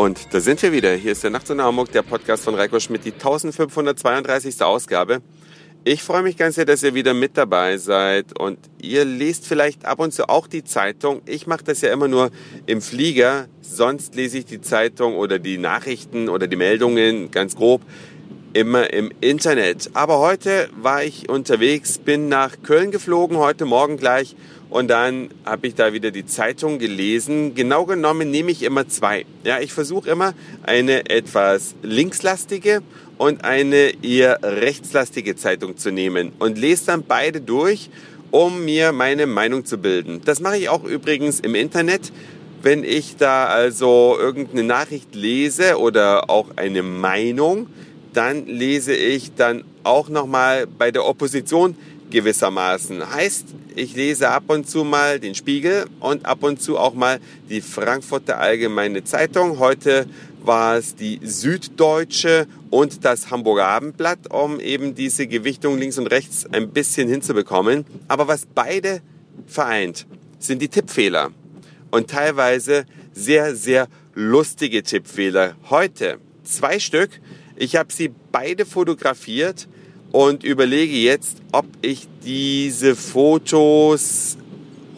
Und 0.00 0.32
da 0.32 0.40
sind 0.40 0.62
wir 0.62 0.72
wieder. 0.72 0.94
Hier 0.94 1.12
ist 1.12 1.24
der 1.24 1.30
Nacht 1.30 1.50
in 1.50 1.60
Hamburg, 1.60 1.92
der 1.92 2.00
Podcast 2.00 2.44
von 2.44 2.54
Reiko 2.54 2.80
Schmidt, 2.80 3.04
die 3.04 3.12
1532. 3.12 4.62
Ausgabe. 4.62 5.20
Ich 5.84 6.02
freue 6.02 6.22
mich 6.22 6.38
ganz 6.38 6.54
sehr, 6.54 6.64
dass 6.64 6.82
ihr 6.82 6.94
wieder 6.94 7.12
mit 7.12 7.36
dabei 7.36 7.76
seid 7.76 8.40
und 8.40 8.58
ihr 8.80 9.04
lest 9.04 9.46
vielleicht 9.46 9.84
ab 9.84 9.98
und 9.98 10.14
zu 10.14 10.30
auch 10.30 10.46
die 10.46 10.64
Zeitung. 10.64 11.20
Ich 11.26 11.46
mache 11.46 11.64
das 11.64 11.82
ja 11.82 11.92
immer 11.92 12.08
nur 12.08 12.30
im 12.64 12.80
Flieger, 12.80 13.48
sonst 13.60 14.14
lese 14.14 14.38
ich 14.38 14.46
die 14.46 14.62
Zeitung 14.62 15.16
oder 15.16 15.38
die 15.38 15.58
Nachrichten 15.58 16.30
oder 16.30 16.46
die 16.46 16.56
Meldungen 16.56 17.30
ganz 17.30 17.54
grob 17.54 17.82
immer 18.52 18.92
im 18.92 19.10
Internet. 19.20 19.90
Aber 19.94 20.18
heute 20.18 20.68
war 20.80 21.04
ich 21.04 21.28
unterwegs, 21.28 21.98
bin 21.98 22.28
nach 22.28 22.62
Köln 22.62 22.90
geflogen, 22.90 23.38
heute 23.38 23.64
Morgen 23.64 23.96
gleich 23.96 24.34
und 24.70 24.88
dann 24.88 25.30
habe 25.44 25.66
ich 25.66 25.74
da 25.74 25.92
wieder 25.92 26.10
die 26.10 26.26
Zeitung 26.26 26.78
gelesen. 26.78 27.54
Genau 27.54 27.84
genommen 27.86 28.30
nehme 28.30 28.52
ich 28.52 28.62
immer 28.62 28.88
zwei. 28.88 29.26
Ja, 29.44 29.60
ich 29.60 29.72
versuche 29.72 30.08
immer 30.10 30.34
eine 30.62 31.10
etwas 31.10 31.74
linkslastige 31.82 32.82
und 33.18 33.44
eine 33.44 33.92
eher 34.02 34.38
rechtslastige 34.42 35.36
Zeitung 35.36 35.76
zu 35.76 35.90
nehmen 35.90 36.32
und 36.38 36.56
lese 36.56 36.86
dann 36.86 37.04
beide 37.06 37.40
durch, 37.40 37.90
um 38.30 38.64
mir 38.64 38.92
meine 38.92 39.26
Meinung 39.26 39.64
zu 39.64 39.78
bilden. 39.78 40.22
Das 40.24 40.40
mache 40.40 40.56
ich 40.56 40.68
auch 40.68 40.84
übrigens 40.84 41.40
im 41.40 41.54
Internet. 41.54 42.12
Wenn 42.62 42.84
ich 42.84 43.16
da 43.16 43.46
also 43.46 44.16
irgendeine 44.18 44.64
Nachricht 44.64 45.14
lese 45.14 45.78
oder 45.78 46.30
auch 46.30 46.46
eine 46.56 46.82
Meinung, 46.82 47.66
dann 48.12 48.46
lese 48.46 48.94
ich 48.94 49.34
dann 49.34 49.64
auch 49.84 50.08
nochmal 50.08 50.66
bei 50.66 50.90
der 50.90 51.04
Opposition 51.06 51.76
gewissermaßen. 52.10 53.12
Heißt, 53.12 53.46
ich 53.76 53.94
lese 53.94 54.30
ab 54.30 54.44
und 54.48 54.68
zu 54.68 54.84
mal 54.84 55.20
den 55.20 55.34
Spiegel 55.34 55.86
und 56.00 56.26
ab 56.26 56.42
und 56.42 56.60
zu 56.60 56.76
auch 56.76 56.94
mal 56.94 57.20
die 57.48 57.60
Frankfurter 57.60 58.38
Allgemeine 58.38 59.04
Zeitung. 59.04 59.58
Heute 59.58 60.06
war 60.42 60.76
es 60.76 60.96
die 60.96 61.20
Süddeutsche 61.22 62.46
und 62.70 63.04
das 63.04 63.30
Hamburger 63.30 63.66
Abendblatt, 63.66 64.30
um 64.32 64.58
eben 64.60 64.94
diese 64.94 65.26
Gewichtung 65.26 65.78
links 65.78 65.98
und 65.98 66.08
rechts 66.08 66.46
ein 66.52 66.70
bisschen 66.70 67.08
hinzubekommen. 67.08 67.84
Aber 68.08 68.26
was 68.28 68.46
beide 68.46 69.02
vereint, 69.46 70.06
sind 70.38 70.62
die 70.62 70.68
Tippfehler. 70.68 71.30
Und 71.90 72.10
teilweise 72.10 72.86
sehr, 73.12 73.54
sehr 73.54 73.88
lustige 74.14 74.82
Tippfehler. 74.82 75.56
Heute 75.68 76.18
zwei 76.44 76.78
Stück. 76.78 77.10
Ich 77.60 77.76
habe 77.76 77.92
sie 77.92 78.10
beide 78.32 78.64
fotografiert 78.64 79.68
und 80.12 80.44
überlege 80.44 80.96
jetzt, 80.96 81.42
ob 81.52 81.66
ich 81.82 82.08
diese 82.24 82.96
Fotos 82.96 84.38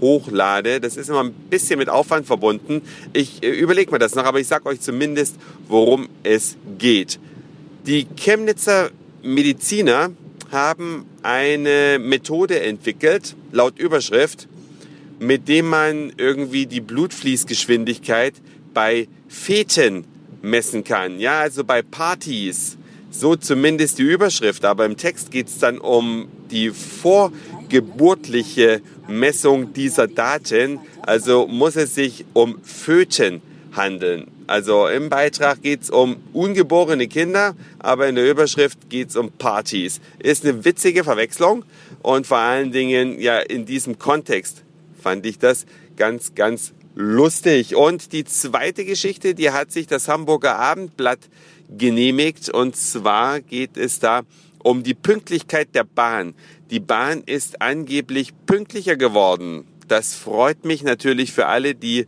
hochlade. 0.00 0.80
Das 0.80 0.96
ist 0.96 1.10
immer 1.10 1.24
ein 1.24 1.34
bisschen 1.34 1.78
mit 1.78 1.90
Aufwand 1.90 2.26
verbunden. 2.26 2.80
Ich 3.12 3.42
äh, 3.42 3.50
überlege 3.50 3.92
mir 3.92 3.98
das 3.98 4.14
noch, 4.14 4.24
aber 4.24 4.40
ich 4.40 4.46
sage 4.46 4.64
euch 4.64 4.80
zumindest, 4.80 5.36
worum 5.68 6.08
es 6.22 6.56
geht. 6.78 7.20
Die 7.86 8.06
Chemnitzer 8.16 8.88
Mediziner 9.22 10.12
haben 10.50 11.04
eine 11.22 11.98
Methode 12.00 12.60
entwickelt, 12.60 13.36
laut 13.52 13.78
Überschrift, 13.78 14.48
mit 15.18 15.46
dem 15.46 15.68
man 15.68 16.10
irgendwie 16.16 16.64
die 16.64 16.80
Blutfließgeschwindigkeit 16.80 18.32
bei 18.72 19.08
Feten 19.28 20.06
messen 20.46 20.84
kann. 20.84 21.20
Ja, 21.20 21.40
also 21.40 21.64
bei 21.64 21.82
Partys. 21.82 22.78
So 23.10 23.36
zumindest 23.36 23.98
die 23.98 24.02
Überschrift. 24.02 24.64
Aber 24.64 24.86
im 24.86 24.96
Text 24.96 25.30
geht 25.30 25.48
es 25.48 25.58
dann 25.58 25.78
um 25.78 26.28
die 26.50 26.70
vorgeburtliche 26.70 28.80
Messung 29.08 29.72
dieser 29.72 30.06
Daten. 30.06 30.80
Also 31.02 31.46
muss 31.46 31.76
es 31.76 31.94
sich 31.94 32.24
um 32.32 32.58
Föten 32.62 33.42
handeln. 33.72 34.28
Also 34.46 34.86
im 34.86 35.08
Beitrag 35.08 35.62
geht 35.62 35.82
es 35.82 35.90
um 35.90 36.16
ungeborene 36.32 37.08
Kinder, 37.08 37.56
aber 37.78 38.08
in 38.08 38.14
der 38.14 38.30
Überschrift 38.30 38.88
geht 38.88 39.10
es 39.10 39.16
um 39.16 39.32
Partys. 39.32 40.00
Ist 40.20 40.44
eine 40.44 40.64
witzige 40.64 41.02
Verwechslung 41.02 41.64
und 42.02 42.26
vor 42.26 42.38
allen 42.38 42.70
Dingen 42.70 43.20
ja 43.20 43.40
in 43.40 43.66
diesem 43.66 43.98
Kontext 43.98 44.62
fand 45.02 45.26
ich 45.26 45.38
das 45.38 45.66
ganz, 45.96 46.34
ganz 46.34 46.72
lustig. 46.96 47.76
Und 47.76 48.12
die 48.12 48.24
zweite 48.24 48.84
Geschichte, 48.84 49.34
die 49.34 49.52
hat 49.52 49.70
sich 49.70 49.86
das 49.86 50.08
Hamburger 50.08 50.58
Abendblatt 50.58 51.20
genehmigt 51.68 52.48
und 52.48 52.74
zwar 52.74 53.40
geht 53.40 53.76
es 53.76 54.00
da 54.00 54.22
um 54.62 54.82
die 54.82 54.94
Pünktlichkeit 54.94 55.74
der 55.74 55.84
Bahn. 55.84 56.34
Die 56.70 56.80
Bahn 56.80 57.22
ist 57.24 57.62
angeblich 57.62 58.32
pünktlicher 58.46 58.96
geworden. 58.96 59.66
Das 59.86 60.14
freut 60.14 60.64
mich 60.64 60.82
natürlich 60.82 61.32
für 61.32 61.46
alle, 61.46 61.74
die 61.74 62.06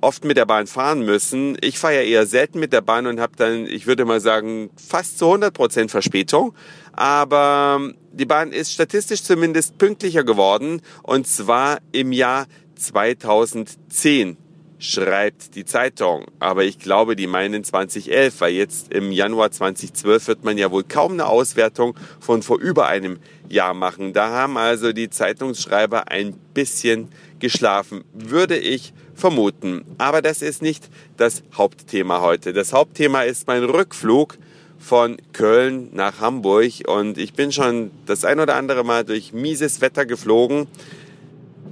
oft 0.00 0.24
mit 0.24 0.36
der 0.36 0.46
Bahn 0.46 0.66
fahren 0.66 1.04
müssen. 1.04 1.56
Ich 1.60 1.78
fahre 1.78 1.96
ja 1.96 2.00
eher 2.02 2.26
selten 2.26 2.58
mit 2.58 2.72
der 2.72 2.80
Bahn 2.80 3.06
und 3.06 3.20
habe 3.20 3.34
dann, 3.36 3.66
ich 3.66 3.86
würde 3.86 4.04
mal 4.04 4.20
sagen, 4.20 4.70
fast 4.76 5.18
zu 5.18 5.26
100 5.26 5.52
Prozent 5.52 5.90
Verspätung. 5.90 6.54
Aber 6.92 7.92
die 8.12 8.26
Bahn 8.26 8.52
ist 8.52 8.72
statistisch 8.72 9.22
zumindest 9.22 9.78
pünktlicher 9.78 10.24
geworden 10.24 10.80
und 11.02 11.26
zwar 11.26 11.78
im 11.92 12.12
Jahr 12.12 12.46
2010 12.80 14.36
schreibt 14.78 15.54
die 15.54 15.64
Zeitung. 15.64 16.24
Aber 16.38 16.64
ich 16.64 16.78
glaube, 16.78 17.14
die 17.14 17.26
meinen 17.26 17.62
2011, 17.62 18.40
weil 18.40 18.54
jetzt 18.54 18.92
im 18.92 19.12
Januar 19.12 19.50
2012 19.50 20.26
wird 20.26 20.44
man 20.44 20.56
ja 20.58 20.70
wohl 20.70 20.84
kaum 20.84 21.12
eine 21.12 21.26
Auswertung 21.26 21.94
von 22.18 22.42
vor 22.42 22.58
über 22.58 22.86
einem 22.86 23.18
Jahr 23.48 23.74
machen. 23.74 24.12
Da 24.12 24.30
haben 24.30 24.56
also 24.56 24.92
die 24.92 25.10
Zeitungsschreiber 25.10 26.10
ein 26.10 26.32
bisschen 26.54 27.08
geschlafen, 27.38 28.04
würde 28.14 28.56
ich 28.56 28.94
vermuten. 29.14 29.84
Aber 29.98 30.22
das 30.22 30.40
ist 30.40 30.62
nicht 30.62 30.88
das 31.18 31.42
Hauptthema 31.54 32.22
heute. 32.22 32.52
Das 32.52 32.72
Hauptthema 32.72 33.22
ist 33.22 33.46
mein 33.46 33.64
Rückflug 33.64 34.38
von 34.78 35.18
Köln 35.34 35.90
nach 35.92 36.20
Hamburg 36.20 36.72
und 36.86 37.18
ich 37.18 37.34
bin 37.34 37.52
schon 37.52 37.90
das 38.06 38.24
ein 38.24 38.40
oder 38.40 38.56
andere 38.56 38.82
Mal 38.82 39.04
durch 39.04 39.34
mieses 39.34 39.82
Wetter 39.82 40.06
geflogen. 40.06 40.66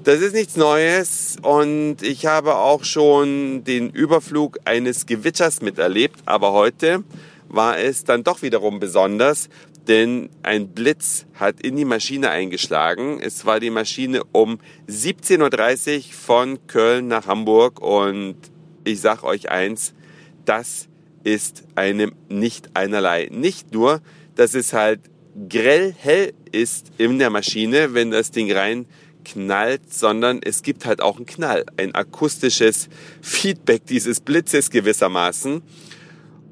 Das 0.09 0.23
ist 0.23 0.33
nichts 0.33 0.57
Neues 0.57 1.37
und 1.43 1.97
ich 2.01 2.25
habe 2.25 2.57
auch 2.57 2.83
schon 2.83 3.63
den 3.65 3.91
Überflug 3.91 4.59
eines 4.65 5.05
Gewitters 5.05 5.61
miterlebt, 5.61 6.21
aber 6.25 6.53
heute 6.53 7.05
war 7.51 7.77
es 7.77 8.05
dann 8.05 8.25
doch 8.25 8.41
wiederum 8.41 8.81
besonders, 8.81 9.51
denn 9.87 10.31
ein 10.43 10.69
Blitz 10.69 11.27
hat 11.35 11.61
in 11.61 11.77
die 11.77 11.85
Maschine 11.85 12.31
eingeschlagen. 12.31 13.21
Es 13.21 13.45
war 13.45 13.61
die 13.61 13.69
Maschine 13.69 14.23
um 14.33 14.61
17.30 14.89 15.97
Uhr 15.97 16.03
von 16.15 16.67
Köln 16.67 17.09
nach 17.09 17.27
Hamburg 17.27 17.83
und 17.83 18.37
ich 18.85 19.03
sag 19.03 19.25
euch 19.25 19.51
eins, 19.51 19.93
das 20.47 20.89
ist 21.23 21.65
einem 21.75 22.15
nicht 22.31 22.71
einerlei. 22.73 23.29
Nicht 23.31 23.75
nur, 23.75 24.01
dass 24.37 24.55
es 24.55 24.73
halt 24.73 25.01
grell 25.51 25.95
hell 25.99 26.33
ist 26.51 26.93
in 26.97 27.19
der 27.19 27.29
Maschine, 27.29 27.93
wenn 27.93 28.11
das 28.11 28.31
Ding 28.31 28.51
rein 28.51 28.87
knallt, 29.25 29.93
sondern 29.93 30.41
es 30.43 30.63
gibt 30.63 30.87
halt 30.87 31.01
auch 31.01 31.17
einen 31.17 31.27
Knall, 31.27 31.65
ein 31.77 31.95
akustisches 31.95 32.89
Feedback 33.21 33.87
dieses 33.87 34.21
Blitzes 34.21 34.71
gewissermaßen. 34.71 35.63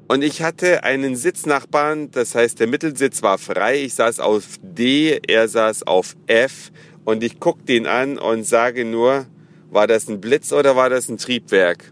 Und 0.09 0.23
ich 0.23 0.41
hatte 0.41 0.83
einen 0.83 1.15
Sitznachbarn, 1.15 2.11
das 2.11 2.33
heißt, 2.33 2.59
der 2.59 2.67
Mittelsitz 2.67 3.21
war 3.23 3.37
frei. 3.37 3.83
Ich 3.83 3.95
saß 3.95 4.19
auf 4.19 4.43
D, 4.61 5.19
er 5.27 5.49
saß 5.49 5.83
auf 5.83 6.15
F 6.27 6.71
und 7.03 7.23
ich 7.23 7.39
guck 7.39 7.65
den 7.65 7.87
an 7.87 8.17
und 8.17 8.45
sage 8.45 8.85
nur, 8.85 9.27
war 9.69 9.85
das 9.85 10.07
ein 10.07 10.21
Blitz 10.21 10.53
oder 10.53 10.75
war 10.77 10.89
das 10.89 11.09
ein 11.09 11.17
Triebwerk? 11.17 11.91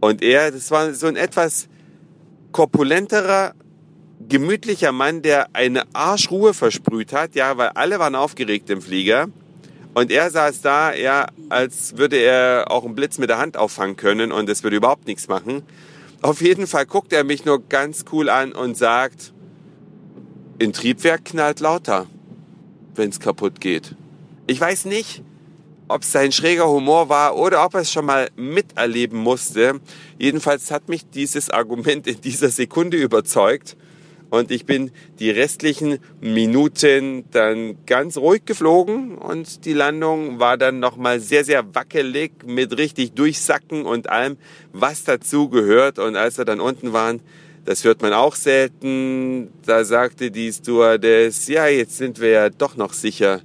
Und 0.00 0.22
er, 0.22 0.50
das 0.50 0.70
war 0.72 0.92
so 0.92 1.06
ein 1.06 1.16
etwas 1.16 1.68
korpulenterer, 2.50 3.54
gemütlicher 4.28 4.90
Mann, 4.90 5.22
der 5.22 5.54
eine 5.54 5.84
Arschruhe 5.94 6.52
versprüht 6.52 7.12
hat, 7.12 7.36
ja, 7.36 7.56
weil 7.56 7.68
alle 7.70 7.98
waren 7.98 8.14
aufgeregt 8.14 8.70
im 8.70 8.82
Flieger. 8.82 9.28
Und 9.96 10.10
er 10.10 10.30
saß 10.30 10.60
da, 10.60 10.92
ja, 10.92 11.26
als 11.48 11.96
würde 11.96 12.18
er 12.18 12.70
auch 12.70 12.84
einen 12.84 12.94
Blitz 12.94 13.16
mit 13.16 13.30
der 13.30 13.38
Hand 13.38 13.56
auffangen 13.56 13.96
können 13.96 14.30
und 14.30 14.46
es 14.50 14.62
würde 14.62 14.76
überhaupt 14.76 15.06
nichts 15.06 15.26
machen. 15.26 15.62
Auf 16.20 16.42
jeden 16.42 16.66
Fall 16.66 16.84
guckt 16.84 17.14
er 17.14 17.24
mich 17.24 17.46
nur 17.46 17.66
ganz 17.66 18.04
cool 18.12 18.28
an 18.28 18.52
und 18.52 18.76
sagt, 18.76 19.32
in 20.58 20.74
Triebwerk 20.74 21.24
knallt 21.24 21.60
lauter, 21.60 22.06
wenn 22.94 23.08
es 23.08 23.20
kaputt 23.20 23.58
geht. 23.62 23.94
Ich 24.46 24.60
weiß 24.60 24.84
nicht, 24.84 25.22
ob 25.88 26.02
es 26.02 26.12
sein 26.12 26.30
schräger 26.30 26.68
Humor 26.68 27.08
war 27.08 27.34
oder 27.34 27.64
ob 27.64 27.72
er 27.72 27.80
es 27.80 27.90
schon 27.90 28.04
mal 28.04 28.28
miterleben 28.36 29.18
musste. 29.18 29.80
Jedenfalls 30.18 30.70
hat 30.70 30.90
mich 30.90 31.08
dieses 31.08 31.48
Argument 31.48 32.06
in 32.06 32.20
dieser 32.20 32.50
Sekunde 32.50 32.98
überzeugt 32.98 33.78
und 34.36 34.50
ich 34.50 34.66
bin 34.66 34.90
die 35.18 35.30
restlichen 35.30 35.98
Minuten 36.20 37.24
dann 37.30 37.78
ganz 37.86 38.16
ruhig 38.16 38.44
geflogen 38.44 39.16
und 39.16 39.64
die 39.64 39.72
Landung 39.72 40.38
war 40.38 40.56
dann 40.56 40.78
nochmal 40.78 41.20
sehr, 41.20 41.44
sehr 41.44 41.74
wackelig 41.74 42.32
mit 42.46 42.76
richtig 42.76 43.12
Durchsacken 43.12 43.84
und 43.86 44.08
allem, 44.10 44.36
was 44.72 45.04
dazu 45.04 45.48
gehört. 45.48 45.98
Und 45.98 46.16
als 46.16 46.38
wir 46.38 46.44
dann 46.44 46.60
unten 46.60 46.92
waren, 46.92 47.20
das 47.64 47.82
hört 47.82 48.02
man 48.02 48.12
auch 48.12 48.36
selten, 48.36 49.50
da 49.64 49.84
sagte 49.84 50.30
die 50.30 50.52
Stewardess, 50.52 51.48
ja, 51.48 51.66
jetzt 51.66 51.96
sind 51.96 52.20
wir 52.20 52.28
ja 52.28 52.50
doch 52.50 52.76
noch 52.76 52.92
sicher 52.92 53.40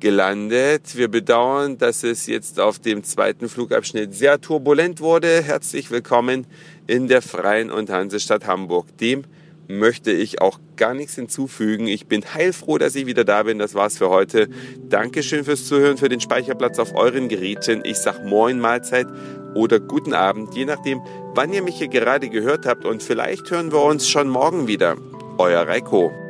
gelandet. 0.00 0.96
Wir 0.96 1.08
bedauern, 1.08 1.78
dass 1.78 2.04
es 2.04 2.26
jetzt 2.26 2.60
auf 2.60 2.78
dem 2.78 3.04
zweiten 3.04 3.48
Flugabschnitt 3.48 4.14
sehr 4.14 4.38
turbulent 4.38 5.00
wurde. 5.00 5.42
Herzlich 5.42 5.90
willkommen 5.90 6.46
in 6.86 7.08
der 7.08 7.22
Freien 7.22 7.70
und 7.70 7.88
Hansestadt 7.88 8.46
Hamburg. 8.46 8.86
Dem 8.98 9.24
möchte 9.68 10.12
ich 10.12 10.40
auch 10.40 10.58
gar 10.76 10.94
nichts 10.94 11.14
hinzufügen. 11.14 11.86
Ich 11.86 12.06
bin 12.06 12.24
heilfroh, 12.34 12.78
dass 12.78 12.94
ich 12.94 13.06
wieder 13.06 13.24
da 13.24 13.42
bin. 13.42 13.58
Das 13.58 13.74
war's 13.74 13.98
für 13.98 14.10
heute. 14.10 14.48
Dankeschön 14.88 15.44
fürs 15.44 15.66
Zuhören, 15.66 15.96
für 15.96 16.08
den 16.08 16.20
Speicherplatz 16.20 16.78
auf 16.78 16.94
euren 16.94 17.28
Geräten. 17.28 17.82
Ich 17.84 17.98
sag 17.98 18.24
Moin 18.24 18.60
Mahlzeit 18.60 19.06
oder 19.54 19.80
guten 19.80 20.14
Abend, 20.14 20.54
je 20.54 20.64
nachdem, 20.64 21.00
wann 21.34 21.52
ihr 21.52 21.62
mich 21.62 21.76
hier 21.76 21.88
gerade 21.88 22.28
gehört 22.28 22.66
habt. 22.66 22.84
Und 22.84 23.02
vielleicht 23.02 23.50
hören 23.50 23.72
wir 23.72 23.82
uns 23.82 24.08
schon 24.08 24.28
morgen 24.28 24.66
wieder. 24.66 24.96
Euer 25.38 25.66
Reiko. 25.66 26.23